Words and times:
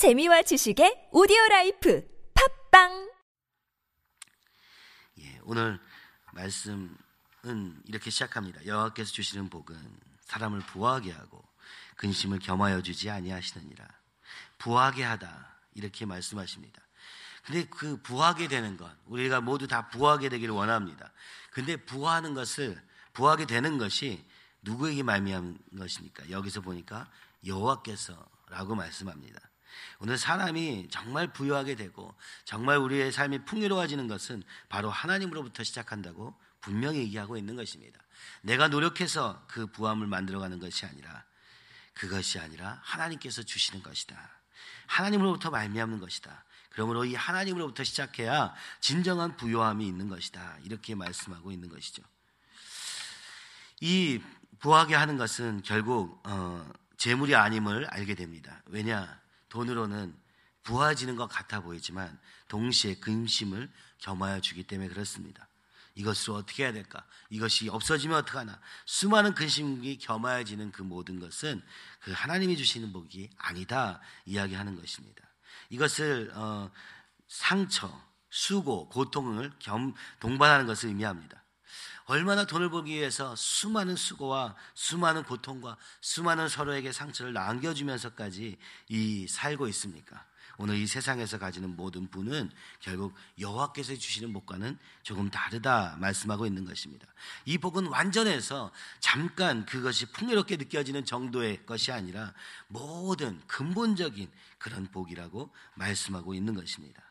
재미와 0.00 0.40
지식의 0.40 1.10
오디오 1.12 1.36
라이프 1.50 2.02
팟빵 2.70 3.10
예, 5.18 5.38
오늘 5.44 5.78
말씀은 6.32 6.96
이렇게 7.84 8.08
시작합니다. 8.08 8.64
여호와께서 8.64 9.12
주시는 9.12 9.50
복은 9.50 9.76
사람을 10.22 10.60
부하게 10.60 11.12
하고 11.12 11.46
근심을 11.96 12.38
겸하여 12.38 12.80
주지 12.80 13.10
아니하시느니라. 13.10 13.86
부하게 14.56 15.04
하다 15.04 15.58
이렇게 15.74 16.06
말씀하십니다. 16.06 16.80
근데 17.44 17.66
그 17.66 18.00
부하게 18.00 18.48
되는 18.48 18.78
것 18.78 18.90
우리가 19.04 19.42
모두 19.42 19.68
다 19.68 19.90
부하게 19.90 20.30
되기를 20.30 20.54
원합니다. 20.54 21.12
근데 21.50 21.76
부하는 21.76 22.32
것을 22.32 22.82
부하게 23.12 23.44
되는 23.44 23.76
것이 23.76 24.24
누구에게 24.62 25.02
말미암은 25.02 25.58
것입니까? 25.76 26.30
여기서 26.30 26.62
보니까 26.62 27.06
여호와께서라고 27.44 28.76
말씀합니다. 28.76 29.49
오늘 29.98 30.18
사람이 30.18 30.88
정말 30.90 31.32
부유하게 31.32 31.74
되고 31.74 32.14
정말 32.44 32.78
우리의 32.78 33.12
삶이 33.12 33.44
풍요로워지는 33.44 34.08
것은 34.08 34.42
바로 34.68 34.90
하나님으로부터 34.90 35.62
시작한다고 35.62 36.34
분명히 36.60 37.00
얘기하고 37.00 37.36
있는 37.36 37.56
것입니다. 37.56 38.00
내가 38.42 38.68
노력해서 38.68 39.44
그 39.48 39.66
부함을 39.66 40.06
만들어가는 40.06 40.58
것이 40.58 40.86
아니라 40.86 41.24
그것이 41.94 42.38
아니라 42.38 42.80
하나님께서 42.82 43.42
주시는 43.42 43.82
것이다. 43.82 44.16
하나님으로부터 44.86 45.50
말미암는 45.50 46.00
것이다. 46.00 46.44
그러므로 46.70 47.04
이 47.04 47.14
하나님으로부터 47.14 47.84
시작해야 47.84 48.54
진정한 48.80 49.36
부요함이 49.36 49.86
있는 49.86 50.08
것이다. 50.08 50.58
이렇게 50.64 50.94
말씀하고 50.94 51.52
있는 51.52 51.68
것이죠. 51.68 52.02
이 53.80 54.22
부하게 54.60 54.94
하는 54.94 55.16
것은 55.16 55.62
결국 55.62 56.20
어, 56.24 56.70
재물이 56.96 57.34
아님을 57.34 57.86
알게 57.86 58.14
됩니다. 58.14 58.62
왜냐? 58.66 59.20
돈으로는 59.50 60.16
부하지는 60.62 61.16
것 61.16 61.26
같아 61.28 61.60
보이지만 61.60 62.18
동시에 62.48 62.94
근심을 62.96 63.70
겸하여 63.98 64.40
주기 64.40 64.62
때문에 64.62 64.88
그렇습니다. 64.88 65.46
이것을 65.94 66.32
어떻게 66.32 66.64
해야 66.64 66.72
될까? 66.72 67.04
이것이 67.28 67.68
없어지면 67.68 68.18
어떡하나? 68.18 68.60
수많은 68.86 69.34
근심이 69.34 69.98
겸하여지는 69.98 70.72
그 70.72 70.82
모든 70.82 71.20
것은 71.20 71.62
그 72.00 72.12
하나님이 72.12 72.56
주시는 72.56 72.92
복이 72.92 73.30
아니다 73.36 74.00
이야기하는 74.24 74.76
것입니다. 74.76 75.22
이것을 75.68 76.32
어, 76.34 76.70
상처, 77.28 77.90
수고, 78.30 78.88
고통을 78.88 79.52
겸 79.58 79.94
동반하는 80.20 80.66
것을 80.66 80.88
의미합니다. 80.88 81.42
얼마나 82.06 82.44
돈을 82.44 82.70
벌기 82.70 82.92
위해서 82.92 83.34
수많은 83.36 83.96
수고와 83.96 84.56
수많은 84.74 85.22
고통과 85.22 85.76
수많은 86.00 86.48
서로에게 86.48 86.92
상처를 86.92 87.32
남겨주면서까지 87.32 88.58
이 88.88 89.26
살고 89.28 89.68
있습니까? 89.68 90.24
오늘 90.62 90.76
이 90.76 90.86
세상에서 90.86 91.38
가지는 91.38 91.74
모든 91.74 92.10
분은 92.10 92.50
결국 92.80 93.14
여호와께서 93.38 93.96
주시는 93.96 94.34
복과는 94.34 94.78
조금 95.02 95.30
다르다 95.30 95.96
말씀하고 95.98 96.44
있는 96.44 96.66
것입니다. 96.66 97.06
이 97.46 97.56
복은 97.56 97.86
완전해서 97.86 98.70
잠깐 98.98 99.64
그것이 99.64 100.04
풍요롭게 100.12 100.58
느껴지는 100.58 101.06
정도의 101.06 101.64
것이 101.64 101.92
아니라 101.92 102.34
모든 102.68 103.40
근본적인 103.46 104.30
그런 104.58 104.86
복이라고 104.88 105.50
말씀하고 105.76 106.34
있는 106.34 106.52
것입니다. 106.52 107.02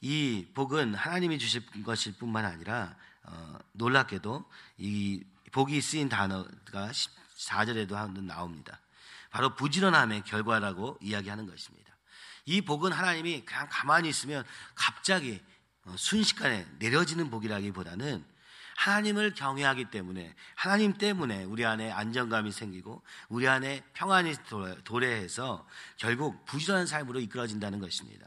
이 0.00 0.46
복은 0.54 0.94
하나님이 0.94 1.36
주실 1.40 1.66
것일 1.82 2.16
뿐만 2.16 2.44
아니라 2.44 2.96
어, 3.22 3.58
놀랍게도 3.72 4.44
이 4.78 5.24
복이 5.52 5.80
쓰인 5.80 6.08
단어가 6.08 6.90
4절에도 7.36 7.92
한번 7.92 8.26
나옵니다. 8.26 8.80
바로 9.30 9.54
부지런함의 9.54 10.24
결과라고 10.24 10.98
이야기하는 11.00 11.46
것입니다. 11.46 11.90
이 12.46 12.60
복은 12.60 12.92
하나님이 12.92 13.44
그냥 13.44 13.68
가만히 13.70 14.08
있으면 14.08 14.44
갑자기 14.74 15.42
어, 15.84 15.94
순식간에 15.96 16.66
내려지는 16.78 17.30
복이라기보다는 17.30 18.24
하나님을 18.76 19.34
경외하기 19.34 19.90
때문에 19.90 20.34
하나님 20.54 20.94
때문에 20.94 21.44
우리 21.44 21.66
안에 21.66 21.90
안정감이 21.92 22.50
생기고 22.50 23.02
우리 23.28 23.46
안에 23.46 23.84
평안이 23.92 24.34
도래해서 24.84 25.66
결국 25.98 26.44
부지런한 26.46 26.86
삶으로 26.86 27.20
이끌어진다는 27.20 27.78
것입니다. 27.78 28.26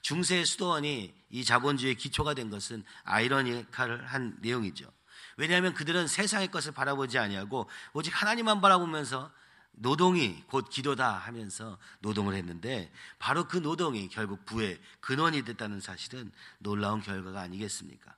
중세 0.00 0.44
수도원이 0.44 1.14
이 1.30 1.44
자본주의의 1.44 1.96
기초가 1.96 2.34
된 2.34 2.50
것은 2.50 2.84
아이러니컬 3.04 4.04
한 4.04 4.36
내용이죠. 4.40 4.90
왜냐하면 5.36 5.74
그들은 5.74 6.06
세상의 6.06 6.50
것을 6.50 6.72
바라보지 6.72 7.18
아니하고 7.18 7.68
오직 7.92 8.10
하나님만 8.10 8.60
바라보면서 8.60 9.30
노동이 9.72 10.42
곧 10.48 10.68
기도다 10.68 11.12
하면서 11.14 11.78
노동을 12.00 12.34
했는데 12.34 12.92
바로 13.18 13.48
그 13.48 13.56
노동이 13.56 14.08
결국 14.08 14.44
부의 14.44 14.78
근원이 15.00 15.44
됐다는 15.44 15.80
사실은 15.80 16.30
놀라운 16.58 17.00
결과가 17.00 17.40
아니겠습니까? 17.40 18.14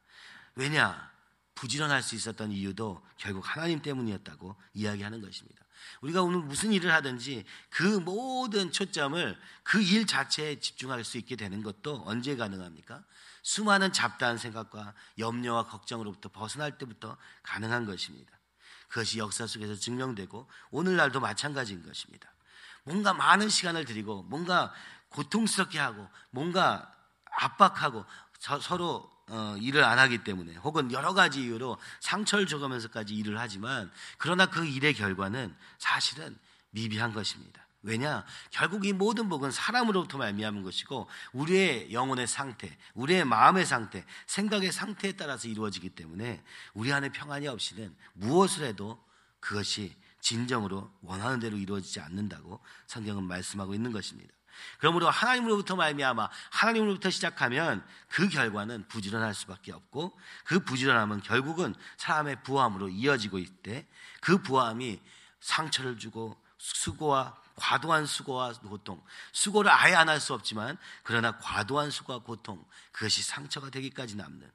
왜냐? 0.57 1.13
부지런할 1.55 2.03
수 2.03 2.17
있었던 2.17 2.51
이유도 2.51 3.01
결국 3.17 3.43
하나님 3.47 3.81
때문이었다고 3.81 4.57
이야기하는 4.75 5.21
것입니다. 5.21 5.64
우리가 6.01 6.23
오늘 6.23 6.41
무슨 6.41 6.73
일을 6.73 6.93
하든지 6.93 7.45
그 7.71 7.83
모든 7.83 8.73
초점을 8.73 9.39
그 9.63 9.81
일 9.83 10.07
자체에 10.07 10.61
집중할 10.61 11.05
수 11.05 11.19
있게 11.19 11.37
되는 11.37 11.63
것도 11.63 12.03
언제 12.07 12.37
가능합니까? 12.37 13.03
수많은 13.43 13.93
잡다한 13.93 14.39
생각과 14.39 14.95
염려와 15.19 15.67
걱정으로부터 15.67 16.31
벗어날 16.31 16.79
때부터 16.79 17.17
가능한 17.43 17.85
것입니다. 17.85 18.33
그것이 18.89 19.19
역사 19.19 19.47
속에서 19.47 19.75
증명되고 19.75 20.49
오늘날도 20.71 21.21
마찬가지인 21.21 21.85
것입니다. 21.85 22.33
뭔가 22.85 23.13
많은 23.13 23.49
시간을 23.49 23.85
들이고 23.85 24.23
뭔가 24.25 24.73
고통스럽게 25.11 25.79
하고 25.79 26.09
뭔가 26.31 26.93
압박하고 27.31 28.05
서로 28.61 29.14
어, 29.29 29.57
일을 29.59 29.83
안 29.85 29.99
하기 29.99 30.25
때문에 30.25 30.55
혹은 30.57 30.93
여러 30.93 31.15
가지 31.15 31.43
이유로 31.43 31.79
상처를 32.01 32.47
줘가면서까지 32.47 33.15
일을 33.15 33.39
하지만 33.39 33.91
그러나 34.19 34.47
그 34.47 34.67
일의 34.67 34.95
결과는 34.95 35.55
사실은 35.79 36.37
미비한 36.71 37.13
것입니다. 37.13 37.65
왜냐? 37.83 38.25
결국 38.51 38.87
이 38.87 38.93
모든 38.95 39.29
복은 39.29 39.51
사람으로부터 39.51 40.17
말미암은 40.17 40.63
것이고 40.63 41.07
우리의 41.33 41.93
영혼의 41.93 42.27
상태, 42.27 42.75
우리의 42.95 43.27
마음의 43.27 43.67
상태, 43.67 44.05
생각의 44.27 44.73
상태에 44.73 45.13
따라서 45.13 45.49
이루어지기 45.49 45.91
때문에 45.91 46.43
우리 46.73 46.93
안에 46.93 47.11
평안이 47.11 47.47
없이는 47.47 47.95
무엇을 48.15 48.67
해도 48.67 49.03
그것이 49.39 49.95
진정으로 50.21 50.91
원하는 51.03 51.39
대로 51.39 51.59
이루어지지 51.59 52.01
않는다고 52.01 52.59
성경은 52.87 53.25
말씀하고 53.25 53.75
있는 53.75 53.93
것입니다. 53.93 54.33
그러므로 54.79 55.11
하나님으로부터 55.11 55.77
말미암아 55.77 56.29
하나님으로부터 56.51 57.11
시작하면 57.11 57.85
그 58.09 58.29
결과는 58.29 58.89
부지런할 58.89 59.35
수밖에 59.35 59.73
없고 59.73 60.19
그 60.45 60.61
부지런함은 60.61 61.23
결국은 61.23 61.75
사람의 61.97 62.43
부함으로 62.43 62.89
이어지고 62.89 63.39
있대 63.39 63.87
그 64.21 64.39
부함이 64.43 65.01
상처를 65.41 65.99
주고 65.99 66.41
수고와 66.59 67.37
과도한 67.57 68.07
수고와 68.07 68.53
고통 68.55 69.01
수고를 69.33 69.71
아예 69.71 69.95
안 69.95 70.09
할 70.09 70.19
수 70.21 70.35
없지만 70.35 70.77
그러나 71.03 71.39
과도한 71.39 71.91
수고와 71.91 72.19
고통 72.21 72.65
그것이 72.93 73.23
상처가 73.23 73.71
되기까지 73.71 74.17
남는 74.17 74.51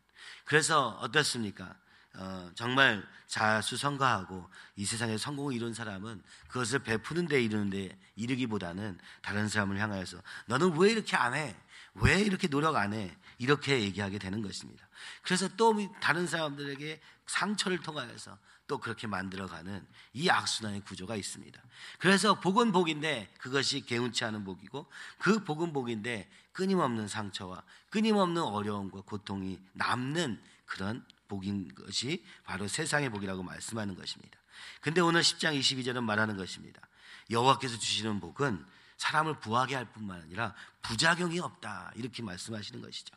그래서 0.45 0.89
어떻습니까? 1.01 1.75
어, 2.15 2.51
정말 2.55 3.07
자수성가하고 3.27 4.49
이 4.75 4.85
세상에 4.85 5.17
성공을 5.17 5.53
이룬 5.53 5.73
사람은 5.73 6.21
그것을 6.47 6.79
베푸는 6.79 7.27
데 7.27 7.41
이르는데 7.41 7.97
이르기보다는 8.15 8.97
다른 9.21 9.47
사람을 9.47 9.79
향하여서 9.79 10.21
너는 10.47 10.77
왜 10.77 10.91
이렇게 10.91 11.15
안 11.15 11.33
해? 11.33 11.55
왜 11.95 12.19
이렇게 12.19 12.47
노력 12.47 12.75
안 12.75 12.93
해? 12.93 13.15
이렇게 13.37 13.81
얘기하게 13.81 14.17
되는 14.17 14.41
것입니다. 14.41 14.87
그래서 15.21 15.47
또 15.55 15.75
다른 16.01 16.27
사람들에게 16.27 16.99
상처를 17.27 17.79
통하여서 17.79 18.37
또 18.67 18.77
그렇게 18.77 19.07
만들어가는 19.07 19.85
이 20.13 20.29
악순환의 20.29 20.81
구조가 20.81 21.15
있습니다. 21.15 21.61
그래서 21.97 22.39
복은 22.39 22.71
복인데 22.71 23.33
그것이 23.39 23.81
개운치 23.81 24.25
않은 24.25 24.43
복이고 24.43 24.85
그 25.17 25.43
복은 25.43 25.73
복인데 25.73 26.29
끊임없는 26.51 27.07
상처와 27.07 27.63
끊임없는 27.89 28.41
어려움과 28.41 29.01
고통이 29.01 29.59
남는 29.73 30.39
그런 30.65 31.03
복인 31.29 31.73
것이 31.73 32.25
바로 32.43 32.67
세상의 32.67 33.09
복이라고 33.09 33.41
말씀하는 33.43 33.95
것입니다. 33.95 34.37
근데 34.81 34.99
오늘 34.99 35.21
10장 35.21 35.57
22절은 35.57 36.03
말하는 36.03 36.35
것입니다. 36.35 36.81
여호와께서 37.29 37.77
주시는 37.79 38.19
복은 38.19 38.65
사람을 38.97 39.39
부하게 39.39 39.75
할 39.75 39.85
뿐만 39.85 40.21
아니라 40.21 40.53
부작용이 40.81 41.39
없다. 41.39 41.93
이렇게 41.95 42.21
말씀하시는 42.21 42.81
것이죠. 42.81 43.15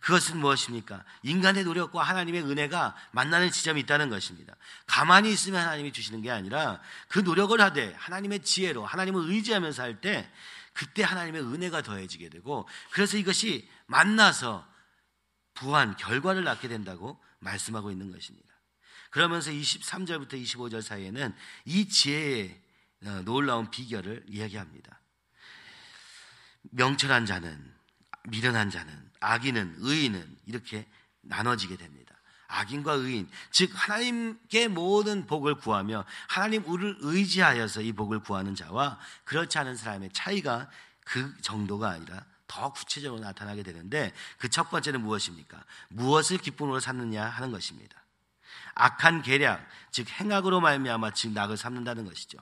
그것은 0.00 0.38
무엇입니까? 0.38 1.04
인간의 1.22 1.64
노력과 1.64 2.02
하나님의 2.02 2.42
은혜가 2.42 2.96
만나는 3.12 3.50
지점이 3.50 3.80
있다는 3.82 4.08
것입니다. 4.08 4.54
가만히 4.86 5.30
있으면 5.30 5.60
하나님이 5.60 5.92
주시는 5.92 6.22
게 6.22 6.30
아니라 6.30 6.80
그 7.08 7.18
노력을 7.20 7.58
하되 7.58 7.94
하나님의 7.98 8.42
지혜로 8.42 8.84
하나님을 8.84 9.30
의지하면서 9.30 9.82
할 9.82 10.00
때 10.00 10.30
그때 10.72 11.02
하나님의 11.02 11.42
은혜가 11.42 11.82
더해지게 11.82 12.30
되고 12.30 12.66
그래서 12.92 13.18
이것이 13.18 13.68
만나서 13.86 14.66
부한 15.60 15.94
결과를 15.96 16.42
낳게 16.42 16.68
된다고 16.68 17.22
말씀하고 17.40 17.90
있는 17.90 18.10
것입니다. 18.10 18.48
그러면서 19.10 19.50
23절부터 19.50 20.42
25절 20.42 20.80
사이에는 20.80 21.34
이 21.66 21.86
지혜의 21.86 22.62
어, 23.04 23.22
놀라운 23.24 23.70
비결을 23.70 24.24
이야기합니다. 24.26 25.00
명철한 26.62 27.26
자는 27.26 27.74
미련한 28.24 28.70
자는 28.70 29.10
악인은 29.20 29.76
의인은 29.78 30.38
이렇게 30.46 30.86
나눠지게 31.22 31.76
됩니다. 31.76 32.14
악인과 32.48 32.94
의인, 32.94 33.28
즉 33.50 33.70
하나님께 33.74 34.68
모든 34.68 35.26
복을 35.26 35.56
구하며 35.56 36.04
하나님 36.28 36.64
우를 36.64 36.96
의지하여서 37.00 37.82
이 37.82 37.92
복을 37.92 38.20
구하는 38.20 38.54
자와 38.54 38.98
그렇지 39.24 39.58
않은 39.58 39.76
사람의 39.76 40.10
차이가 40.12 40.68
그 41.04 41.36
정도가 41.42 41.90
아니라 41.90 42.24
더 42.50 42.72
구체적으로 42.72 43.20
나타나게 43.20 43.62
되는데 43.62 44.12
그 44.38 44.50
첫 44.50 44.68
번째는 44.68 45.00
무엇입니까? 45.02 45.64
무엇을 45.88 46.38
기쁨으로 46.38 46.80
삼느냐 46.80 47.24
하는 47.24 47.52
것입니다. 47.52 47.96
악한 48.74 49.22
계략, 49.22 49.66
즉 49.90 50.08
행악으로 50.08 50.60
말미암아 50.60 51.12
즉 51.12 51.32
낙을 51.32 51.56
삼는다는 51.56 52.04
것이죠. 52.04 52.38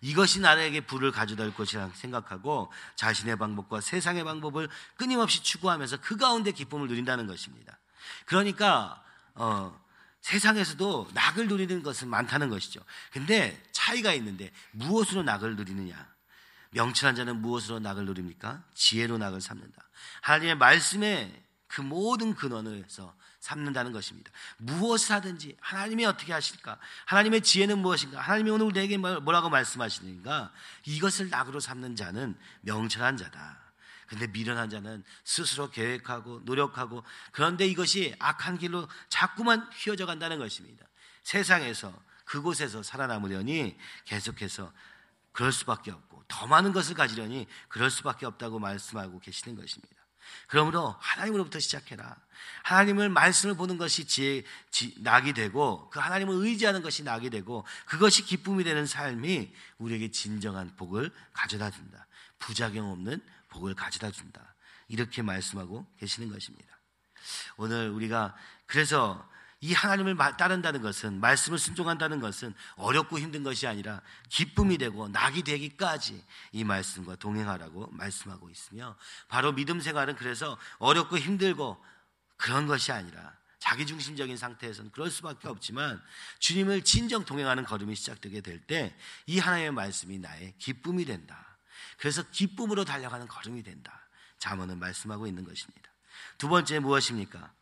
이것이 0.00 0.40
나에게 0.40 0.80
불을 0.80 1.12
가져다 1.12 1.44
줄 1.44 1.54
것이라 1.54 1.90
생각하고 1.94 2.72
자신의 2.96 3.36
방법과 3.36 3.80
세상의 3.80 4.24
방법을 4.24 4.68
끊임없이 4.96 5.42
추구하면서 5.42 5.98
그 6.00 6.16
가운데 6.16 6.50
기쁨을 6.50 6.88
누린다는 6.88 7.26
것입니다. 7.28 7.78
그러니까 8.26 9.02
어, 9.34 9.80
세상에서도 10.22 11.10
낙을 11.14 11.48
누리는 11.48 11.82
것은 11.82 12.08
많다는 12.08 12.48
것이죠. 12.48 12.80
근데 13.12 13.62
차이가 13.72 14.12
있는데 14.14 14.50
무엇으로 14.72 15.22
낙을 15.22 15.56
누리느냐? 15.56 16.11
명철한 16.72 17.14
자는 17.14 17.40
무엇으로 17.40 17.78
낙을 17.80 18.04
누립니까? 18.06 18.62
지혜로 18.74 19.18
낙을 19.18 19.40
삼는다. 19.40 19.82
하나님의 20.22 20.56
말씀에 20.56 21.42
그 21.68 21.80
모든 21.80 22.34
근원을 22.34 22.84
해서 22.84 23.14
삼는다는 23.40 23.92
것입니다. 23.92 24.30
무엇을 24.58 25.16
하든지 25.16 25.56
하나님이 25.60 26.04
어떻게 26.04 26.32
하실까? 26.32 26.78
하나님의 27.06 27.42
지혜는 27.42 27.78
무엇인가? 27.78 28.20
하나님이 28.20 28.50
오늘 28.50 28.72
내게 28.72 28.96
뭐라고 28.96 29.50
말씀하시는가? 29.50 30.52
이것을 30.84 31.28
낙으로 31.28 31.60
삼는 31.60 31.96
자는 31.96 32.36
명철한 32.60 33.16
자다. 33.16 33.58
근데 34.06 34.26
미련한 34.26 34.68
자는 34.68 35.02
스스로 35.24 35.70
계획하고 35.70 36.42
노력하고 36.44 37.02
그런데 37.32 37.66
이것이 37.66 38.14
악한 38.18 38.58
길로 38.58 38.86
자꾸만 39.08 39.66
휘어져 39.72 40.06
간다는 40.06 40.38
것입니다. 40.38 40.86
세상에서 41.22 41.92
그곳에서 42.24 42.82
살아남으려니 42.82 43.76
계속해서 44.04 44.72
그럴 45.32 45.52
수밖에 45.52 45.90
없고 45.90 46.24
더 46.28 46.46
많은 46.46 46.72
것을 46.72 46.94
가지려니 46.94 47.46
그럴 47.68 47.90
수밖에 47.90 48.26
없다고 48.26 48.58
말씀하고 48.58 49.18
계시는 49.20 49.56
것입니다. 49.56 49.96
그러므로 50.46 50.96
하나님으로부터 51.00 51.58
시작해라. 51.58 52.16
하나님을 52.62 53.08
말씀을 53.08 53.54
보는 53.56 53.76
것이 53.78 54.06
지혜, 54.06 54.44
지, 54.70 54.94
낙이 54.98 55.32
되고 55.32 55.88
그 55.90 55.98
하나님을 55.98 56.34
의지하는 56.34 56.82
것이 56.82 57.02
낙이 57.02 57.30
되고 57.30 57.66
그것이 57.86 58.22
기쁨이 58.24 58.64
되는 58.64 58.86
삶이 58.86 59.52
우리에게 59.78 60.10
진정한 60.10 60.74
복을 60.76 61.10
가져다 61.32 61.70
준다. 61.70 62.06
부작용 62.38 62.90
없는 62.90 63.20
복을 63.48 63.74
가져다 63.74 64.10
준다. 64.10 64.54
이렇게 64.88 65.22
말씀하고 65.22 65.86
계시는 65.98 66.30
것입니다. 66.30 66.78
오늘 67.56 67.90
우리가 67.90 68.34
그래서 68.66 69.28
이 69.62 69.72
하나님을 69.72 70.16
따른다는 70.36 70.82
것은 70.82 71.20
말씀을 71.20 71.56
순종한다는 71.56 72.18
것은 72.18 72.52
어렵고 72.74 73.20
힘든 73.20 73.44
것이 73.44 73.68
아니라 73.68 74.02
기쁨이 74.28 74.76
되고 74.76 75.08
낙이 75.08 75.44
되기까지 75.44 76.22
이 76.50 76.64
말씀과 76.64 77.14
동행하라고 77.16 77.88
말씀하고 77.92 78.50
있으며 78.50 78.96
바로 79.28 79.52
믿음 79.52 79.80
생활은 79.80 80.16
그래서 80.16 80.58
어렵고 80.78 81.16
힘들고 81.16 81.82
그런 82.36 82.66
것이 82.66 82.90
아니라 82.90 83.32
자기 83.60 83.86
중심적인 83.86 84.36
상태에서는 84.36 84.90
그럴 84.90 85.08
수밖에 85.12 85.46
없지만 85.46 86.02
주님을 86.40 86.82
진정 86.82 87.24
동행하는 87.24 87.64
걸음이 87.64 87.94
시작되게 87.94 88.40
될 88.40 88.66
때 88.66 88.92
이 89.26 89.38
하나님의 89.38 89.70
말씀이 89.70 90.18
나의 90.18 90.54
기쁨이 90.58 91.04
된다. 91.04 91.46
그래서 91.98 92.24
기쁨으로 92.32 92.84
달려가는 92.84 93.28
걸음이 93.28 93.62
된다. 93.62 94.08
자문은 94.38 94.80
말씀하고 94.80 95.28
있는 95.28 95.44
것입니다. 95.44 95.88
두 96.36 96.48
번째 96.48 96.80
무엇입니까? 96.80 97.52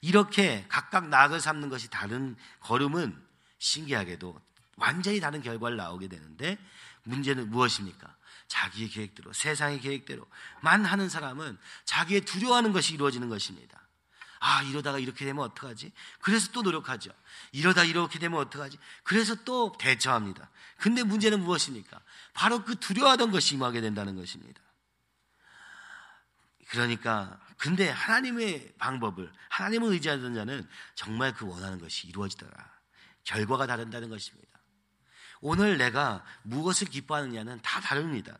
이렇게 0.00 0.64
각각 0.68 1.08
낙을 1.08 1.40
삼는 1.40 1.68
것이 1.68 1.88
다른 1.90 2.36
걸음은 2.60 3.16
신기하게도 3.58 4.40
완전히 4.76 5.20
다른 5.20 5.42
결과를 5.42 5.76
나오게 5.76 6.08
되는데 6.08 6.58
문제는 7.04 7.50
무엇입니까? 7.50 8.14
자기의 8.48 8.88
계획대로, 8.90 9.32
세상의 9.32 9.80
계획대로만 9.80 10.84
하는 10.84 11.08
사람은 11.08 11.58
자기의 11.84 12.22
두려워하는 12.22 12.72
것이 12.72 12.94
이루어지는 12.94 13.28
것입니다. 13.28 13.80
아, 14.38 14.62
이러다가 14.62 14.98
이렇게 14.98 15.24
되면 15.24 15.42
어떡하지? 15.44 15.92
그래서 16.20 16.52
또 16.52 16.62
노력하죠. 16.62 17.10
이러다 17.52 17.84
이렇게 17.84 18.18
되면 18.18 18.38
어떡하지? 18.38 18.78
그래서 19.02 19.34
또 19.44 19.72
대처합니다. 19.78 20.50
근데 20.76 21.02
문제는 21.02 21.40
무엇입니까? 21.42 22.00
바로 22.34 22.62
그 22.62 22.76
두려워하던 22.76 23.30
것이 23.30 23.54
임하게 23.54 23.80
된다는 23.80 24.14
것입니다. 24.14 24.60
그러니까 26.68 27.40
근데 27.58 27.88
하나님의 27.88 28.74
방법을 28.78 29.32
하나님을 29.48 29.92
의지하던 29.92 30.34
자는 30.34 30.68
정말 30.94 31.32
그 31.32 31.46
원하는 31.46 31.78
것이 31.78 32.06
이루어지더라. 32.08 32.76
결과가 33.24 33.66
다른다는 33.66 34.08
것입니다. 34.08 34.46
오늘 35.40 35.78
내가 35.78 36.24
무엇을 36.42 36.88
기뻐하느냐는 36.88 37.60
다 37.62 37.80
다릅니다. 37.80 38.36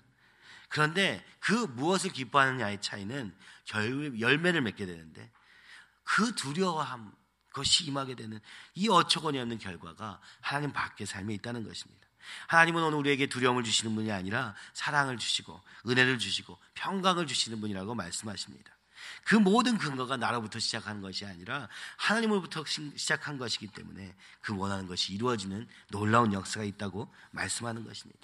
그런데 0.69 1.25
그 1.40 1.52
무엇을 1.52 2.12
기뻐하느냐의 2.12 2.81
차이는 2.81 3.34
결, 3.64 4.20
열매를 4.20 4.61
맺게 4.62 4.87
되는데 4.87 5.31
그 6.02 6.34
두려워함 6.34 7.12
것이 7.52 7.84
임하게 7.84 8.14
되는 8.17 8.38
이 8.75 8.88
어처구니 8.88 9.38
없는 9.38 9.58
결과가 9.58 10.20
하나님 10.40 10.72
밖의 10.72 11.06
삶에 11.06 11.34
있다는 11.34 11.64
것입니다. 11.64 12.06
하나님은 12.49 12.82
오늘 12.82 12.99
우리에게 12.99 13.26
두려움을 13.26 13.64
주시는 13.64 13.94
분이 13.94 14.12
아니라 14.12 14.55
사랑을 14.73 15.19
주시고 15.19 15.61
은혜를 15.87 16.19
주시고 16.19 16.58
평강을 16.75 17.26
주시는 17.26 17.61
분이라고 17.61 17.94
말씀하십니다. 17.94 18.76
그 19.25 19.34
모든 19.34 19.78
근거가 19.78 20.17
나로부터 20.17 20.58
시작하는 20.58 21.00
것이 21.00 21.26
아니라 21.26 21.69
하나님으로부터 21.96 22.64
시작한 22.96 23.38
것이기 23.38 23.69
때문에 23.69 24.14
그 24.40 24.56
원하는 24.56 24.87
것이 24.87 25.12
이루어지는 25.12 25.69
놀라운 25.90 26.32
역사가 26.32 26.64
있다고 26.64 27.12
말씀하는 27.32 27.84
것입니다. 27.84 28.20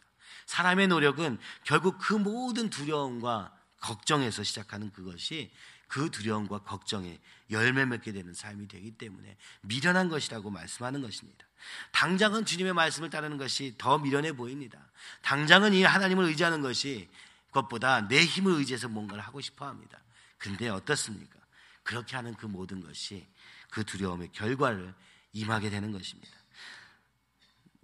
사람의 0.47 0.89
노력은 0.89 1.39
결국 1.65 1.99
그 1.99 2.15
모든 2.15 2.71
두려움과 2.71 3.53
걱정에서 3.81 4.43
시작하는 4.43 4.91
그것이 4.93 5.53
그 5.89 6.11
두려움과 6.11 6.61
걱정에 6.61 7.21
열매 7.53 7.85
맺게 7.85 8.13
되는 8.13 8.35
삶이 8.35 8.69
되기 8.69 8.91
때문에 8.93 9.37
미련한 9.63 10.09
것이라고 10.09 10.51
말씀하는 10.51 11.03
것입니다. 11.03 11.47
당장은 11.93 12.45
주님의 12.45 12.73
말씀을 12.73 13.11
따르는 13.11 13.39
것이 13.39 13.75
더 13.79 13.99
미련해 13.99 14.33
보입니다. 14.33 14.79
당장은 15.23 15.75
이 15.75 15.85
하나님을 15.85 16.25
의지하는 16.25 16.61
것이 16.61 17.09
그것보다 17.49 18.09
내 18.09 18.25
힘을 18.25 18.55
의지해서 18.55 18.89
뭔가를 18.89 19.23
하고 19.23 19.41
싶어 19.41 19.67
합니다. 19.67 19.99
근데 20.39 20.69
어떻습니까? 20.69 21.39
그렇게 21.83 22.17
하는 22.17 22.35
그 22.35 22.47
모든 22.47 22.81
것이 22.81 23.27
그 23.71 23.85
두려움의 23.85 24.33
결과를 24.33 24.95
임하게 25.33 25.71
되는 25.71 25.93
것입니다. 25.93 26.31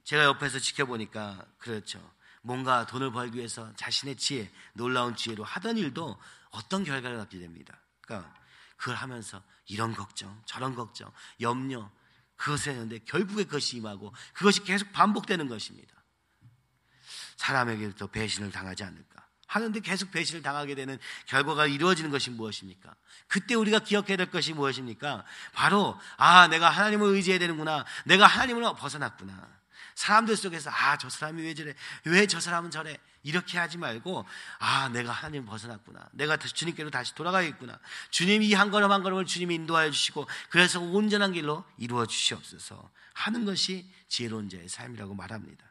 제가 0.05 0.25
옆에서 0.25 0.59
지켜보니까 0.59 1.47
그렇죠. 1.59 2.01
뭔가 2.43 2.87
돈을 2.87 3.13
벌기 3.13 3.39
위해서 3.39 3.73
자신의 3.77 4.17
지혜, 4.17 4.51
놀라운 4.73 5.15
지혜로 5.15 5.45
하던 5.45 5.77
일도 5.77 6.19
어떤 6.51 6.83
결과를 6.85 7.19
갖게 7.19 7.39
됩니다. 7.39 7.79
그러니까 8.01 8.35
그걸 8.77 8.95
하면서 8.95 9.43
이런 9.69 9.95
걱정, 9.95 10.43
저런 10.45 10.75
걱정, 10.75 11.11
염려, 11.41 11.91
그것을 12.37 12.73
했는데 12.73 12.99
결국에 13.01 13.45
그것이 13.45 13.77
임하고 13.77 14.13
그것이 14.33 14.63
계속 14.65 14.91
반복되는 14.93 15.49
것입니다. 15.49 15.95
사람에게도 17.37 18.09
배신을 18.09 18.51
당하지 18.51 18.85
않을까. 18.85 19.27
하는데 19.47 19.81
계속 19.81 20.11
배신을 20.11 20.43
당하게 20.43 20.75
되는 20.75 20.99
결과가 21.27 21.67
이루어지는 21.67 22.11
것이 22.11 22.31
무엇입니까? 22.31 22.95
그때 23.29 23.55
우리가 23.55 23.79
기억해야 23.79 24.17
될 24.17 24.31
것이 24.31 24.53
무엇입니까? 24.53 25.25
바로, 25.55 25.99
아, 26.19 26.49
내가 26.49 26.69
하나님을 26.69 27.09
의지해야 27.09 27.39
되는구나. 27.39 27.85
내가 28.05 28.27
하나님을 28.27 28.63
벗어났구나. 28.77 29.59
사람들 29.95 30.37
속에서 30.37 30.71
아, 30.71 30.99
저 30.99 31.09
사람이 31.09 31.43
왜 31.43 31.55
저래? 31.55 31.75
왜 32.05 32.27
저 32.27 32.41
사람은 32.41 32.71
저래? 32.71 32.99
이렇게 33.23 33.59
하지 33.59 33.79
말고 33.79 34.25
아, 34.59 34.89
내가 34.91 35.13
하나님 35.13 35.45
벗어났구나. 35.45 36.09
내가 36.13 36.37
주님께로 36.37 36.91
다시 36.91 37.15
돌아가겠구나. 37.15 37.79
주님이 38.11 38.49
이한 38.49 38.71
걸음 38.71 38.91
한 38.91 39.03
걸음을 39.03 39.27
주님이 39.27 39.55
인도하여 39.57 39.91
주시고 39.91 40.27
그래서 40.51 40.81
온전한 40.81 41.33
길로 41.33 41.65
이루어 41.77 42.07
주시옵소서 42.07 42.91
하는 43.15 43.45
것이 43.45 43.91
지혜로운 44.09 44.49
자의 44.49 44.69
삶이라고 44.69 45.15
말합니다. 45.15 45.65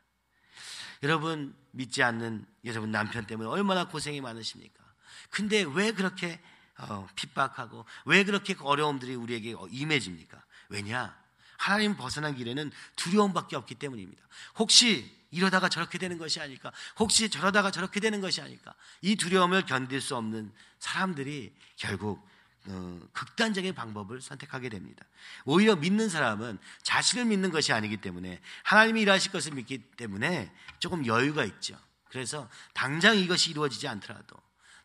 여러분 1.04 1.56
믿지 1.72 2.04
않는 2.04 2.46
여러분 2.66 2.92
남편 2.92 3.26
때문에 3.26 3.50
얼마나 3.50 3.88
고생이 3.88 4.22
많으십니까? 4.22 4.84
근데 5.30 5.64
왜 5.64 5.92
그렇게 5.92 6.40
어, 6.78 7.08
핍박하고 7.16 7.86
왜 8.06 8.24
그렇게 8.24 8.56
어려움들이 8.60 9.16
우리에게 9.16 9.56
임해집니까? 9.72 10.44
왜냐? 10.70 11.18
하나님 11.58 11.98
벗어난 11.98 12.36
길에는 12.36 12.72
두려움밖에 12.96 13.56
없기 13.56 13.76
때문입니다. 13.76 14.24
혹시 14.58 15.17
이러다가 15.32 15.70
저렇게 15.70 15.98
되는 15.98 16.18
것이 16.18 16.40
아닐까? 16.40 16.72
혹시 16.98 17.30
저러다가 17.30 17.72
저렇게 17.72 18.00
되는 18.00 18.22
것이 18.22 18.42
아닐까? 18.42 18.74
이 19.02 19.16
두려움을 19.16 19.66
견딜 19.66 20.02
수 20.02 20.16
없는 20.16 20.52
사람들이 20.80 21.54
결국 21.76 22.26
어, 22.70 23.00
극단적인 23.14 23.74
방법을 23.76 24.22
선택하게 24.22 24.70
됩니다. 24.70 25.06
오히려 25.46 25.76
믿는 25.76 26.10
사람은 26.10 26.58
자신을 26.84 27.26
믿는 27.26 27.50
것이 27.50 27.72
아니기 27.72 27.98
때문에 27.98 28.42
하나님이 28.64 29.02
일하실 29.02 29.32
것을 29.32 29.54
믿기 29.54 29.78
때문에 29.78 30.52
조금 30.80 31.06
여유가 31.06 31.46
있죠. 31.46 31.80
그래서 32.10 32.50
당장 32.74 33.18
이것이 33.18 33.52
이루어지지 33.52 33.88
않더라도 33.88 34.36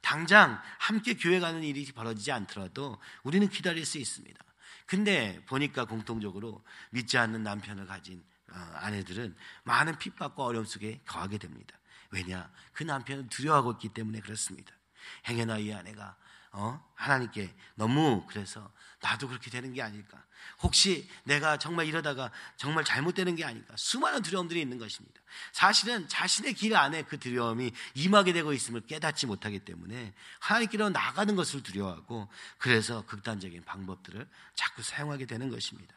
당장 0.00 0.60
함께 0.78 1.14
교회 1.14 1.40
가는 1.40 1.62
일이 1.62 1.84
벌어지지 1.92 2.30
않더라도 2.32 2.98
우리는 3.22 3.48
기다릴 3.48 3.84
수 3.84 3.98
있습니다. 3.98 4.38
근데 4.86 5.42
보니까 5.46 5.84
공통적으로 5.84 6.62
믿지 6.90 7.18
않는 7.18 7.42
남편을 7.42 7.86
가진 7.86 8.22
어, 8.22 8.31
아내들은 8.54 9.36
많은 9.64 9.98
핍박과 9.98 10.42
어려움 10.44 10.64
속에 10.64 11.00
거하게 11.06 11.38
됩니다. 11.38 11.76
왜냐? 12.10 12.50
그 12.72 12.82
남편은 12.84 13.28
두려워하고 13.28 13.72
있기 13.72 13.88
때문에 13.90 14.20
그렇습니다. 14.20 14.72
행여나 15.26 15.58
이 15.58 15.72
아내가 15.72 16.16
어? 16.52 16.86
하나님께 16.94 17.52
너무 17.74 18.26
그래서 18.28 18.70
나도 19.00 19.26
그렇게 19.28 19.50
되는 19.50 19.72
게 19.72 19.82
아닐까. 19.82 20.22
혹시 20.60 21.08
내가 21.24 21.56
정말 21.56 21.86
이러다가 21.86 22.30
정말 22.56 22.84
잘못되는 22.84 23.36
게 23.36 23.44
아닐까. 23.44 23.74
수많은 23.76 24.22
두려움들이 24.22 24.60
있는 24.60 24.78
것입니다. 24.78 25.20
사실은 25.52 26.06
자신의 26.08 26.54
길 26.54 26.76
안에 26.76 27.02
그 27.02 27.18
두려움이 27.18 27.72
임하게 27.94 28.32
되고 28.32 28.52
있음을 28.52 28.82
깨닫지 28.82 29.26
못하기 29.26 29.60
때문에 29.60 30.12
하나님께로 30.40 30.90
나가는 30.90 31.34
것을 31.34 31.62
두려워하고 31.62 32.28
그래서 32.58 33.04
극단적인 33.06 33.64
방법들을 33.64 34.28
자꾸 34.54 34.82
사용하게 34.82 35.26
되는 35.26 35.48
것입니다. 35.48 35.94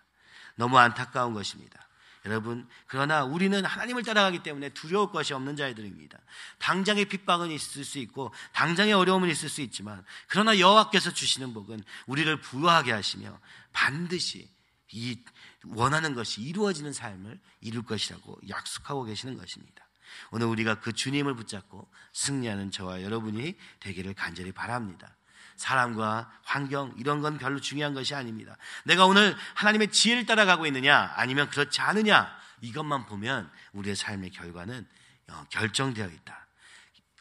너무 0.56 0.78
안타까운 0.78 1.34
것입니다. 1.34 1.88
여러분, 2.26 2.68
그러나 2.88 3.24
우리는 3.24 3.64
하나님을 3.64 4.04
따라가기 4.04 4.42
때문에 4.42 4.70
두려울 4.70 5.12
것이 5.12 5.34
없는 5.34 5.56
자들입니다. 5.56 6.18
당장의 6.58 7.06
핍박은 7.06 7.52
있을 7.52 7.86
수 7.86 8.00
있고 8.00 8.34
당장의 8.54 8.94
어려움은 8.94 9.30
있을 9.30 9.48
수 9.48 9.62
있지만 9.62 10.04
그러나 10.28 10.58
여호와께서 10.58 11.14
주시는 11.14 11.54
복은 11.54 11.84
우리를 12.08 12.42
부유하게 12.42 12.92
하시며 12.92 13.40
반드시 13.72 14.50
이 14.92 15.20
원하는 15.66 16.16
것이 16.16 16.42
이루어지는 16.42 16.94
삶을 16.94 17.40
이룰 17.62 17.84
것이라고 17.84 18.40
약속하고 18.50 19.04
계시는 19.04 19.38
것입니다. 19.38 19.88
오늘 20.32 20.48
우리가 20.48 20.80
그 20.80 20.94
주님을 20.94 21.36
붙잡고 21.36 21.88
승리하는 22.14 22.72
저와 22.72 23.04
여러분이 23.04 23.56
되기를 23.82 24.14
간절히 24.16 24.52
바랍니다. 24.52 25.16
사람과 25.56 26.32
환경 26.44 26.94
이런 26.98 27.22
건 27.22 27.38
별로 27.38 27.60
중요한 27.60 27.94
것이 27.94 28.14
아닙니다. 28.16 28.58
내가 28.84 29.06
오늘 29.06 29.36
하나님의 29.56 29.92
지혜를 29.92 30.26
따라가고 30.26 30.66
있느냐 30.68 31.14
아니면 31.16 31.50
그렇지 31.50 31.82
않느냐 31.82 32.36
이것만 32.62 33.06
보면 33.06 33.50
우리의 33.74 33.96
삶의 33.96 34.32
결과는 34.32 34.88
어, 35.30 35.46
결정되어 35.50 36.08
있다. 36.08 36.48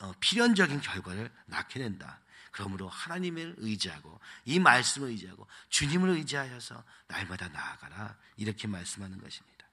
어, 0.00 0.12
필연적인 0.20 0.80
결과를 0.80 1.30
낳게 1.46 1.78
된다. 1.78 2.20
그러므로 2.50 2.88
하나님을 2.88 3.56
의지하고 3.58 4.20
이 4.44 4.60
말씀을 4.60 5.08
의지하고 5.08 5.46
주님을 5.70 6.10
의지하여서 6.10 6.84
날마다 7.08 7.48
나아가라 7.48 8.16
이렇게 8.36 8.68
말씀하는 8.68 9.20
것입니다. 9.20 9.66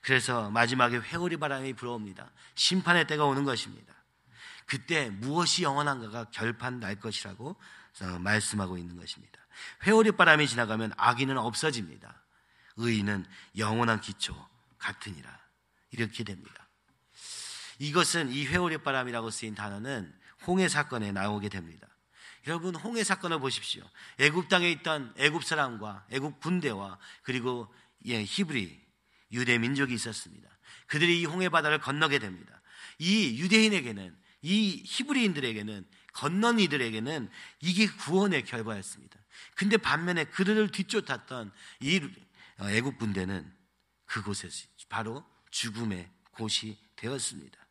그래서 0.00 0.50
마지막에 0.50 0.96
회오리 0.96 1.36
바람이 1.36 1.74
불어옵니다. 1.74 2.30
심판의 2.54 3.06
때가 3.06 3.24
오는 3.24 3.44
것입니다. 3.44 3.92
그때 4.64 5.10
무엇이 5.10 5.62
영원한가가 5.62 6.30
결판 6.30 6.80
날 6.80 6.98
것이라고 6.98 7.50
어, 7.50 7.56
말씀하고 8.04 8.78
있는 8.78 8.96
것입니다. 8.96 9.40
회오리 9.84 10.12
바람이 10.12 10.46
지나가면 10.46 10.92
악인은 10.96 11.38
없어집니다. 11.38 12.22
의인은 12.76 13.24
영원한 13.56 14.00
기초 14.00 14.34
같으니라. 14.78 15.40
이렇게 15.90 16.24
됩니다. 16.24 16.68
이것은 17.78 18.30
이 18.30 18.46
회오리 18.46 18.78
바람이라고 18.78 19.30
쓰인 19.30 19.54
단어는 19.54 20.12
홍해 20.46 20.68
사건에 20.68 21.12
나오게 21.12 21.48
됩니다. 21.48 21.86
여러분 22.46 22.74
홍해 22.76 23.02
사건을 23.02 23.40
보십시오. 23.40 23.82
애굽 24.18 24.48
땅에 24.48 24.70
있던 24.70 25.12
애굽 25.16 25.44
사람과 25.44 26.06
애굽 26.10 26.40
군대와 26.40 26.98
그리고 27.22 27.72
예, 28.06 28.22
히브리 28.22 28.80
유대 29.32 29.58
민족이 29.58 29.92
있었습니다. 29.94 30.48
그들이 30.86 31.20
이 31.20 31.24
홍해 31.24 31.48
바다를 31.48 31.78
건너게 31.78 32.18
됩니다. 32.18 32.60
이 32.98 33.40
유대인에게는 33.40 34.16
이 34.42 34.82
히브리인들에게는 34.84 35.86
건넌 36.12 36.60
이들에게는 36.60 37.28
이게 37.60 37.86
구원의 37.86 38.44
결과였습니다. 38.44 39.18
근데 39.54 39.76
반면에 39.76 40.24
그들을 40.24 40.70
뒤쫓았던 40.70 41.52
이 41.80 42.00
애국 42.60 42.98
군대는 42.98 43.52
그곳에서 44.06 44.66
바로 44.88 45.24
죽음의 45.50 46.10
곳이 46.30 46.78
되었습니다. 46.96 47.65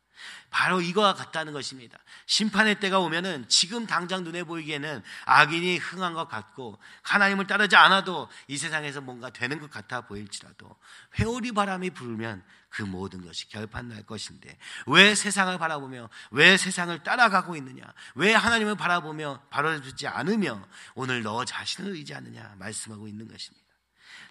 바로 0.50 0.80
이거와 0.80 1.14
같다는 1.14 1.52
것입니다. 1.52 1.98
심판의 2.26 2.80
때가 2.80 2.98
오면은 3.00 3.46
지금 3.48 3.86
당장 3.86 4.24
눈에 4.24 4.42
보이기에는 4.44 5.02
악인이 5.24 5.78
흥한 5.78 6.14
것 6.14 6.28
같고 6.28 6.78
하나님을 7.02 7.46
따르지 7.46 7.76
않아도 7.76 8.28
이 8.48 8.56
세상에서 8.56 9.00
뭔가 9.00 9.30
되는 9.30 9.60
것 9.60 9.70
같아 9.70 10.02
보일지라도 10.02 10.76
회오리 11.18 11.52
바람이 11.52 11.90
불면 11.90 12.42
그 12.68 12.82
모든 12.82 13.24
것이 13.24 13.48
결판날 13.48 14.02
것인데 14.04 14.58
왜 14.86 15.14
세상을 15.14 15.56
바라보며 15.58 16.10
왜 16.30 16.56
세상을 16.56 17.02
따라가고 17.02 17.56
있느냐 17.56 17.84
왜 18.14 18.34
하나님을 18.34 18.76
바라보며 18.76 19.42
바라보지 19.50 20.06
않으며 20.06 20.66
오늘 20.94 21.22
너 21.22 21.44
자신을 21.44 21.92
의지하느냐 21.92 22.54
말씀하고 22.58 23.08
있는 23.08 23.28
것입니다. 23.28 23.66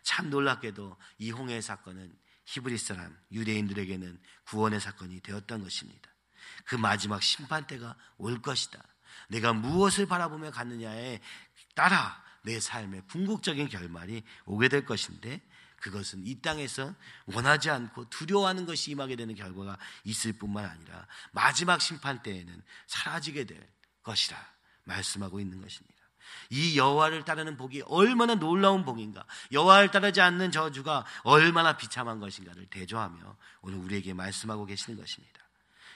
참 0.03 0.29
놀랍게도 0.29 0.97
이 1.17 1.31
홍해 1.31 1.61
사건은 1.61 2.13
히브리 2.45 2.77
사람 2.77 3.17
유대인들에게는 3.31 4.19
구원의 4.45 4.79
사건이 4.79 5.21
되었던 5.21 5.63
것입니다. 5.63 6.09
그 6.65 6.75
마지막 6.75 7.21
심판 7.21 7.67
때가 7.67 7.95
올 8.17 8.41
것이다. 8.41 8.81
내가 9.29 9.53
무엇을 9.53 10.05
바라보며 10.07 10.51
갔느냐에 10.51 11.19
따라 11.73 12.23
내 12.43 12.59
삶의 12.59 13.03
궁극적인 13.07 13.69
결말이 13.69 14.23
오게 14.45 14.69
될 14.69 14.85
것인데 14.85 15.41
그것은 15.77 16.25
이 16.25 16.41
땅에서 16.41 16.95
원하지 17.25 17.69
않고 17.69 18.09
두려워하는 18.09 18.65
것이 18.65 18.91
임하게 18.91 19.15
되는 19.15 19.35
결과가 19.35 19.77
있을 20.03 20.33
뿐만 20.33 20.65
아니라 20.65 21.07
마지막 21.31 21.81
심판 21.81 22.21
때에는 22.23 22.61
사라지게 22.87 23.45
될 23.45 23.67
것이라 24.03 24.37
말씀하고 24.83 25.39
있는 25.39 25.61
것입니다. 25.61 25.94
이 26.49 26.77
여호와를 26.77 27.25
따르는 27.25 27.57
복이 27.57 27.83
얼마나 27.87 28.35
놀라운 28.35 28.85
복인가. 28.85 29.25
여호와를 29.51 29.91
따르지 29.91 30.21
않는 30.21 30.51
저주가 30.51 31.05
얼마나 31.23 31.77
비참한 31.77 32.19
것인가를 32.19 32.67
대조하며 32.67 33.37
오늘 33.61 33.77
우리에게 33.79 34.13
말씀하고 34.13 34.65
계시는 34.65 34.99
것입니다. 34.99 35.39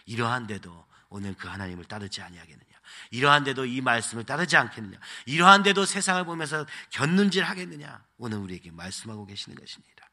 이러한데도 0.05 0.85
오늘 1.09 1.33
그 1.35 1.47
하나님을 1.47 1.85
따르지 1.85 2.21
아니하겠느냐. 2.21 2.69
이러한데도 3.11 3.65
이 3.65 3.81
말씀을 3.81 4.25
따르지 4.25 4.57
않겠느냐. 4.57 4.99
이러한데도 5.25 5.85
세상을 5.85 6.23
보면서 6.25 6.65
곁눈질 6.91 7.43
하겠느냐. 7.43 8.03
오늘 8.17 8.37
우리에게 8.39 8.71
말씀하고 8.71 9.25
계시는 9.25 9.57
것입니다. 9.57 10.09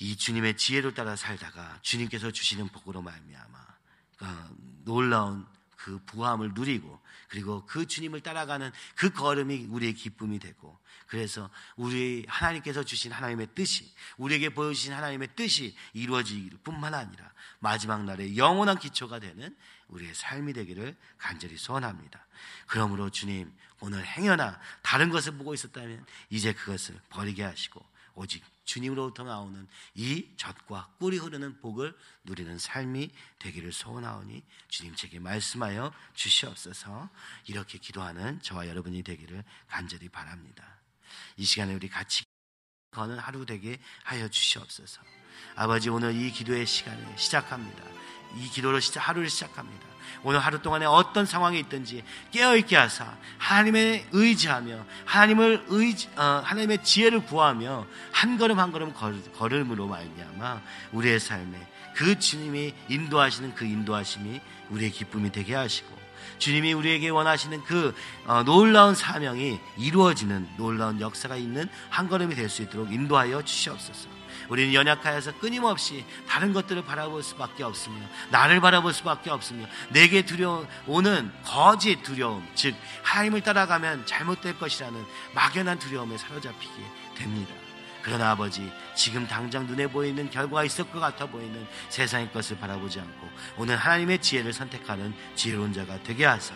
이 0.00 0.16
주님의 0.16 0.56
지혜를 0.56 0.94
따라 0.94 1.14
살다가 1.14 1.78
주님께서 1.82 2.32
주시는 2.32 2.68
복으로 2.68 3.02
말미암아 3.02 3.58
어, 4.22 4.48
놀라운 4.84 5.46
그 5.82 5.98
부함을 6.06 6.52
누리고 6.54 7.00
그리고 7.26 7.66
그 7.66 7.86
주님을 7.86 8.20
따라가는 8.20 8.70
그 8.94 9.10
걸음이 9.10 9.66
우리의 9.68 9.94
기쁨이 9.94 10.38
되고 10.38 10.78
그래서 11.08 11.50
우리 11.74 12.24
하나님께서 12.28 12.84
주신 12.84 13.10
하나님의 13.10 13.48
뜻이 13.56 13.92
우리에게 14.16 14.50
보여주신 14.50 14.92
하나님의 14.92 15.30
뜻이 15.34 15.74
이루어지길 15.92 16.58
뿐만 16.62 16.94
아니라 16.94 17.32
마지막 17.58 18.04
날에 18.04 18.36
영원한 18.36 18.78
기초가 18.78 19.18
되는 19.18 19.56
우리의 19.88 20.14
삶이 20.14 20.52
되기를 20.52 20.96
간절히 21.18 21.56
소원합니다. 21.56 22.24
그러므로 22.68 23.10
주님 23.10 23.52
오늘 23.80 24.06
행여나 24.06 24.60
다른 24.82 25.10
것을 25.10 25.36
보고 25.36 25.52
있었다면 25.52 26.06
이제 26.30 26.52
그것을 26.52 26.98
버리게 27.10 27.42
하시고 27.42 27.84
오직 28.14 28.44
주님으로부터 28.64 29.24
나오는 29.24 29.66
이 29.94 30.28
젖과 30.36 30.94
꿀이 30.98 31.18
흐르는 31.18 31.60
복을 31.60 31.96
누리는 32.24 32.58
삶이 32.58 33.10
되기를 33.38 33.72
소원하오니 33.72 34.42
주님 34.68 34.94
제게 34.94 35.18
말씀하여 35.18 35.92
주시옵소서 36.14 37.08
이렇게 37.46 37.78
기도하는 37.78 38.40
저와 38.40 38.68
여러분이 38.68 39.02
되기를 39.02 39.44
간절히 39.68 40.08
바랍니다. 40.08 40.80
이 41.36 41.44
시간에 41.44 41.74
우리 41.74 41.88
같이 41.88 42.24
거는 42.92 43.18
하루 43.18 43.46
되게 43.46 43.78
하여 44.04 44.28
주시옵소서. 44.28 45.02
아버지 45.54 45.90
오늘 45.90 46.14
이 46.14 46.30
기도의 46.30 46.66
시간을 46.66 47.04
시작합니다. 47.16 47.82
이 48.36 48.48
기도로 48.48 48.80
시작, 48.80 49.08
하루를 49.08 49.28
시작합니다. 49.28 49.92
오늘 50.24 50.38
하루 50.40 50.62
동안에 50.62 50.86
어떤 50.86 51.26
상황이 51.26 51.58
있든지 51.60 52.04
깨어있게 52.30 52.76
하사 52.76 53.16
하나님의 53.38 54.06
의지하며 54.12 54.84
하나님을 55.04 55.64
의지, 55.68 56.08
어, 56.16 56.42
하나님의 56.44 56.84
지혜를 56.84 57.24
구하며 57.26 57.86
한 58.12 58.38
걸음 58.38 58.58
한 58.58 58.72
걸음 58.72 58.92
걸, 58.94 59.20
걸음으로 59.32 59.88
말미암아 59.88 60.60
우리의 60.92 61.18
삶에 61.18 61.66
그 61.94 62.18
주님이 62.18 62.74
인도하시는 62.88 63.54
그 63.54 63.64
인도하심이 63.64 64.40
우리의 64.70 64.90
기쁨이 64.92 65.30
되게 65.32 65.54
하시고 65.54 66.02
주님이 66.38 66.72
우리에게 66.72 67.08
원하시는 67.08 67.62
그 67.64 67.94
어, 68.26 68.42
놀라운 68.44 68.94
사명이 68.94 69.58
이루어지는 69.76 70.48
놀라운 70.56 71.00
역사가 71.00 71.36
있는 71.36 71.68
한 71.90 72.08
걸음이 72.08 72.34
될 72.34 72.48
수 72.48 72.62
있도록 72.62 72.92
인도하여 72.92 73.42
주시옵소서. 73.42 74.21
우리는 74.48 74.74
연약하여서 74.74 75.38
끊임없이 75.38 76.04
다른 76.28 76.52
것들을 76.52 76.84
바라볼 76.84 77.22
수밖에 77.22 77.62
없으며 77.62 77.96
나를 78.30 78.60
바라볼 78.60 78.92
수밖에 78.92 79.30
없으며 79.30 79.66
내게 79.90 80.22
두려운 80.22 80.66
오는 80.86 81.30
거짓 81.44 82.02
두려움 82.02 82.46
즉 82.54 82.74
하나님을 83.02 83.42
따라가면 83.42 84.06
잘못될 84.06 84.58
것이라는 84.58 85.04
막연한 85.34 85.78
두려움에 85.78 86.16
사로잡히게 86.18 86.74
됩니다. 87.16 87.54
그러나 88.02 88.32
아버지 88.32 88.70
지금 88.94 89.26
당장 89.28 89.66
눈에 89.66 89.86
보이는 89.86 90.28
결과가 90.28 90.64
있을 90.64 90.90
것 90.90 90.98
같아 90.98 91.26
보이는 91.26 91.66
세상의 91.88 92.32
것을 92.32 92.58
바라보지 92.58 93.00
않고 93.00 93.28
오늘 93.56 93.76
하나님의 93.76 94.20
지혜를 94.20 94.52
선택하는 94.52 95.14
지혜로운 95.36 95.72
자가 95.72 96.02
되게 96.02 96.24
하사 96.24 96.54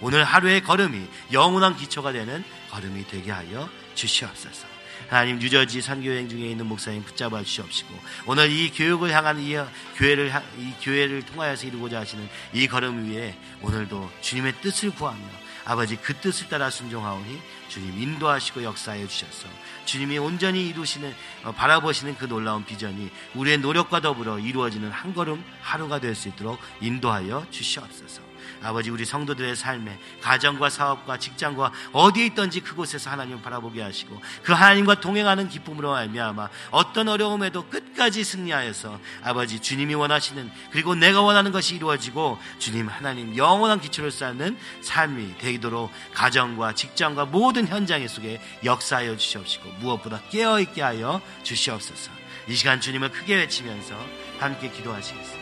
오늘 0.00 0.24
하루의 0.24 0.62
걸음이 0.62 1.08
영원한 1.32 1.76
기초가 1.76 2.12
되는 2.12 2.44
걸음이 2.70 3.06
되게 3.08 3.30
하여 3.30 3.68
주시옵소서. 3.94 4.77
하나님 5.08 5.40
유저지 5.40 5.80
선교행 5.80 6.28
중에 6.28 6.50
있는 6.50 6.66
목사님 6.66 7.02
붙잡아 7.04 7.42
주시옵시고 7.42 7.94
오늘 8.26 8.50
이 8.50 8.70
교육을 8.70 9.12
향한 9.12 9.38
이 9.40 9.56
교회를 9.96 10.32
이 10.58 10.72
교회를 10.82 11.22
통하여서 11.22 11.66
이루고자 11.66 12.00
하시는 12.00 12.28
이 12.52 12.66
걸음 12.66 13.10
위에 13.10 13.36
오늘도 13.62 14.10
주님의 14.20 14.54
뜻을 14.60 14.90
구하며 14.90 15.20
아버지 15.68 15.96
그 15.96 16.14
뜻을 16.14 16.48
따라 16.48 16.70
순종하오니 16.70 17.40
주님 17.68 18.00
인도하시고 18.00 18.64
역사해 18.64 19.06
주셔서 19.06 19.46
주님이 19.84 20.16
온전히 20.16 20.66
이루시는 20.66 21.14
어, 21.44 21.52
바라보시는 21.52 22.16
그 22.16 22.26
놀라운 22.26 22.64
비전이 22.64 23.10
우리의 23.34 23.58
노력과 23.58 24.00
더불어 24.00 24.38
이루어지는 24.38 24.90
한 24.90 25.14
걸음 25.14 25.44
하루가 25.60 26.00
될 26.00 26.18
수 26.18 26.28
있도록 26.28 26.58
인도하여 26.80 27.46
주시옵소서. 27.50 28.22
아버지 28.62 28.90
우리 28.90 29.04
성도들의 29.04 29.54
삶에 29.54 29.98
가정과 30.22 30.70
사업과 30.70 31.18
직장과 31.18 31.70
어디에 31.92 32.26
있든지 32.26 32.60
그곳에서 32.60 33.10
하나님을 33.10 33.42
바라보게 33.42 33.82
하시고 33.82 34.20
그 34.42 34.52
하나님과 34.52 35.00
동행하는 35.00 35.48
기쁨으로 35.48 35.94
알미암아 35.94 36.48
어떤 36.70 37.08
어려움에도 37.08 37.68
끝까지 37.68 38.24
승리하여서 38.24 38.98
아버지 39.22 39.60
주님이 39.60 39.94
원하시는 39.94 40.50
그리고 40.72 40.94
내가 40.94 41.20
원하는 41.20 41.52
것이 41.52 41.76
이루어지고 41.76 42.38
주님 42.58 42.88
하나님 42.88 43.36
영원한 43.36 43.80
기초를 43.80 44.10
쌓는 44.10 44.58
삶이 44.80 45.38
되 45.38 45.52
도록 45.60 45.90
가정과 46.14 46.74
직장과 46.74 47.26
모든 47.26 47.66
현장 47.66 48.06
속에 48.06 48.40
역사하여 48.64 49.16
주시옵시고 49.16 49.68
무엇보다 49.80 50.22
깨어 50.30 50.60
있게 50.60 50.82
하여 50.82 51.20
주시옵소서. 51.42 52.10
이 52.48 52.54
시간 52.54 52.80
주님을 52.80 53.10
크게 53.10 53.36
외치면서 53.36 53.94
함께 54.38 54.70
기도하시겠습니다. 54.70 55.37